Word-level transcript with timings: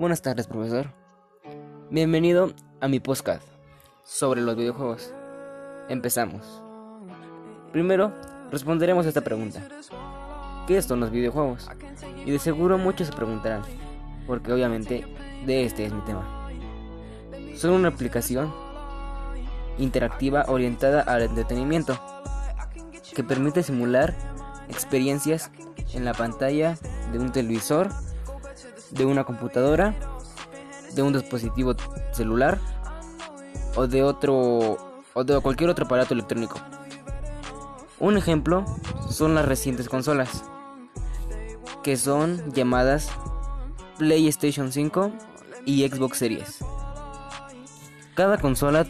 Buenas 0.00 0.22
tardes, 0.22 0.46
profesor. 0.46 0.86
Bienvenido 1.90 2.54
a 2.80 2.88
mi 2.88 3.00
podcast 3.00 3.42
sobre 4.02 4.40
los 4.40 4.56
videojuegos. 4.56 5.12
Empezamos. 5.90 6.62
Primero, 7.70 8.10
responderemos 8.50 9.04
a 9.04 9.10
esta 9.10 9.20
pregunta. 9.20 9.60
¿Qué 10.66 10.80
son 10.80 11.00
los 11.00 11.10
videojuegos? 11.10 11.68
Y 12.24 12.30
de 12.30 12.38
seguro 12.38 12.78
muchos 12.78 13.08
se 13.08 13.12
preguntarán, 13.12 13.60
porque 14.26 14.50
obviamente 14.54 15.04
de 15.44 15.66
este 15.66 15.84
es 15.84 15.92
mi 15.92 16.00
tema. 16.00 16.50
Son 17.54 17.72
una 17.72 17.88
aplicación 17.88 18.50
interactiva 19.76 20.46
orientada 20.48 21.02
al 21.02 21.24
entretenimiento 21.24 22.00
que 23.14 23.22
permite 23.22 23.62
simular 23.62 24.14
experiencias 24.70 25.50
en 25.92 26.06
la 26.06 26.14
pantalla 26.14 26.78
de 27.12 27.18
un 27.18 27.32
televisor, 27.32 27.90
de 28.90 29.04
una 29.04 29.24
computadora, 29.24 29.94
de 30.94 31.02
un 31.02 31.12
dispositivo 31.12 31.74
celular 32.12 32.58
o 33.76 33.86
de 33.86 34.02
otro 34.02 34.78
o 35.14 35.24
de 35.24 35.40
cualquier 35.40 35.70
otro 35.70 35.86
aparato 35.86 36.14
electrónico. 36.14 36.60
Un 37.98 38.16
ejemplo 38.16 38.64
son 39.10 39.34
las 39.34 39.44
recientes 39.44 39.88
consolas, 39.88 40.44
que 41.82 41.96
son 41.96 42.52
llamadas 42.52 43.10
PlayStation 43.98 44.72
5 44.72 45.12
y 45.66 45.86
Xbox 45.86 46.18
Series. 46.18 46.58
Cada 48.14 48.38
consola 48.38 48.86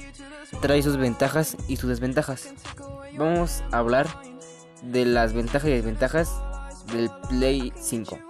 trae 0.60 0.82
sus 0.82 0.96
ventajas 0.96 1.56
y 1.68 1.76
sus 1.76 1.88
desventajas. 1.88 2.52
Vamos 3.16 3.62
a 3.72 3.78
hablar 3.78 4.06
de 4.82 5.04
las 5.04 5.32
ventajas 5.32 5.68
y 5.68 5.72
desventajas 5.72 6.32
del 6.92 7.10
Play 7.28 7.72
5. 7.76 8.29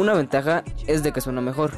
Una 0.00 0.14
ventaja 0.14 0.64
es 0.86 1.02
de 1.02 1.12
que 1.12 1.20
suena 1.20 1.42
mejor. 1.42 1.72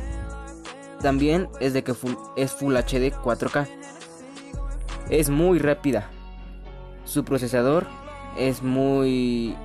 También 1.00 1.48
es 1.58 1.72
de 1.72 1.82
que 1.82 1.92
es 2.36 2.52
Full 2.52 2.76
HD 2.76 3.10
4K. 3.12 3.66
Es 5.10 5.28
muy 5.28 5.58
rápida. 5.58 6.08
Su 7.04 7.24
procesador 7.24 7.84
es 8.38 8.62
muy 8.62 9.56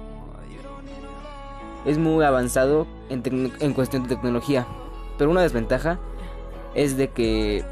es 1.86 2.00
muy 2.00 2.26
avanzado 2.26 2.88
en, 3.10 3.54
en 3.60 3.74
cuestión 3.76 4.02
de 4.02 4.16
tecnología. 4.16 4.66
Pero 5.20 5.30
una 5.30 5.44
desventaja 5.44 6.00
es 6.74 6.98
de 6.98 7.10
que 7.12 7.64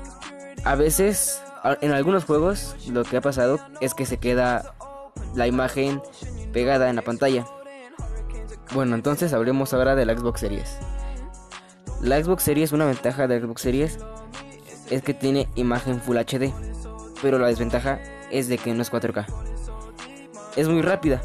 a 0.65 0.75
veces 0.75 1.41
en 1.81 1.93
algunos 1.93 2.25
juegos 2.25 2.75
lo 2.91 3.03
que 3.05 3.17
ha 3.17 3.21
pasado 3.21 3.59
es 3.81 3.95
que 3.95 4.05
se 4.05 4.17
queda 4.17 4.75
la 5.33 5.47
imagen 5.47 5.99
pegada 6.53 6.91
en 6.91 6.95
la 6.95 7.01
pantalla. 7.01 7.43
Bueno, 8.73 8.95
entonces 8.95 9.33
hablemos 9.33 9.73
ahora 9.73 9.95
de 9.95 10.05
la 10.05 10.17
Xbox 10.17 10.41
Series. 10.41 10.77
La 12.01 12.21
Xbox 12.21 12.43
Series, 12.43 12.71
una 12.71 12.85
ventaja 12.85 13.27
de 13.27 13.39
la 13.39 13.45
Xbox 13.45 13.61
Series 13.61 13.99
es 14.89 15.01
que 15.01 15.13
tiene 15.13 15.47
imagen 15.55 16.01
Full 16.01 16.17
HD, 16.17 16.53
pero 17.21 17.39
la 17.39 17.47
desventaja 17.47 17.99
es 18.31 18.47
de 18.47 18.57
que 18.57 18.73
no 18.73 18.81
es 18.81 18.91
4K. 18.91 19.25
Es 20.55 20.67
muy 20.67 20.81
rápida, 20.81 21.21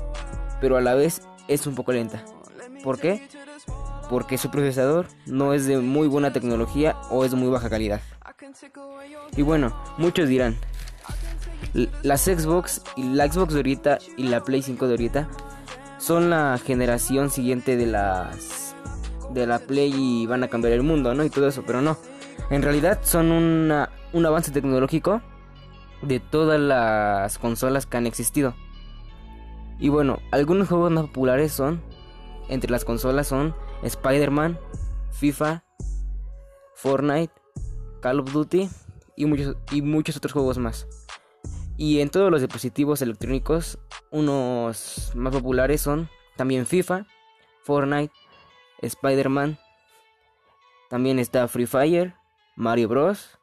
pero 0.60 0.76
a 0.76 0.80
la 0.80 0.94
vez 0.94 1.22
es 1.48 1.66
un 1.66 1.74
poco 1.74 1.92
lenta. 1.92 2.24
¿Por 2.82 2.98
qué? 2.98 3.26
Porque 4.08 4.38
su 4.38 4.50
procesador 4.50 5.06
no 5.26 5.54
es 5.54 5.66
de 5.66 5.78
muy 5.78 6.08
buena 6.08 6.32
tecnología 6.32 6.96
o 7.10 7.24
es 7.24 7.30
de 7.30 7.36
muy 7.36 7.48
baja 7.48 7.68
calidad. 7.68 8.00
Y 9.36 9.42
bueno, 9.42 9.76
muchos 9.98 10.28
dirán, 10.28 10.56
las 12.02 12.22
Xbox 12.22 12.82
y 12.96 13.04
la 13.04 13.30
Xbox 13.30 13.52
de 13.54 13.60
ahorita 13.60 13.98
y 14.16 14.24
la 14.24 14.42
Play 14.42 14.62
5 14.62 14.86
de 14.86 14.92
ahorita 14.92 15.28
son 16.00 16.30
la 16.30 16.58
generación 16.58 17.30
siguiente 17.30 17.76
de 17.76 17.86
las 17.86 18.74
de 19.30 19.46
la 19.46 19.60
Play 19.60 19.94
y 19.94 20.26
van 20.26 20.42
a 20.42 20.48
cambiar 20.48 20.72
el 20.72 20.82
mundo, 20.82 21.14
¿no? 21.14 21.22
Y 21.22 21.30
todo 21.30 21.46
eso, 21.46 21.62
pero 21.64 21.80
no. 21.80 21.96
En 22.50 22.62
realidad 22.62 22.98
son 23.02 23.30
una, 23.30 23.90
un 24.12 24.26
avance 24.26 24.50
tecnológico 24.50 25.22
de 26.02 26.18
todas 26.18 26.58
las 26.58 27.38
consolas 27.38 27.86
que 27.86 27.96
han 27.96 28.06
existido. 28.06 28.56
Y 29.78 29.88
bueno, 29.88 30.18
algunos 30.32 30.68
juegos 30.68 30.90
más 30.90 31.04
populares 31.04 31.52
son 31.52 31.80
entre 32.50 32.70
las 32.70 32.84
consolas 32.84 33.28
son 33.28 33.54
Spider-Man, 33.82 34.58
FIFA, 35.12 35.62
Fortnite, 36.74 37.32
Call 38.02 38.20
of 38.20 38.32
Duty 38.32 38.68
y 39.16 39.26
muchos, 39.26 39.56
y 39.70 39.82
muchos 39.82 40.16
otros 40.16 40.32
juegos 40.32 40.58
más. 40.58 40.86
Y 41.80 42.02
en 42.02 42.10
todos 42.10 42.30
los 42.30 42.42
dispositivos 42.42 43.00
electrónicos, 43.00 43.78
unos 44.10 45.12
más 45.14 45.32
populares 45.32 45.80
son 45.80 46.10
también 46.36 46.66
FIFA, 46.66 47.06
Fortnite, 47.62 48.12
Spider-Man, 48.82 49.58
también 50.90 51.18
está 51.18 51.48
Free 51.48 51.64
Fire, 51.64 52.12
Mario 52.54 52.88
Bros. 52.88 53.38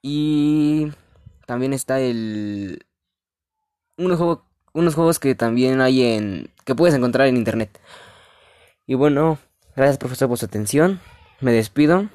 Y 0.00 0.90
también 1.44 1.74
está 1.74 2.00
el... 2.00 2.86
Unos, 3.98 4.94
juegos, 4.94 5.18
que 5.18 5.34
también 5.34 5.82
hay 5.82 6.04
en... 6.04 6.50
que 6.64 6.74
puedes 6.74 6.94
encontrar 6.94 7.26
en 7.26 7.36
internet. 7.36 7.78
Y 8.86 8.94
bueno, 8.94 9.36
gracias 9.76 9.98
profesor 9.98 10.30
por 10.30 10.38
su 10.38 10.46
atención. 10.46 11.00
Me 11.42 11.52
despido. 11.52 12.08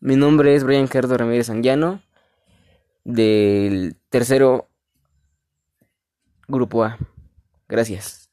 Mi 0.00 0.16
nombre 0.16 0.56
es 0.56 0.64
Brian 0.64 0.88
Gerdo 0.88 1.16
Ramírez 1.16 1.48
Anguiano 1.48 2.02
del 3.08 3.96
tercero 4.10 4.68
Grupo 6.46 6.84
A. 6.84 6.98
Gracias. 7.66 8.27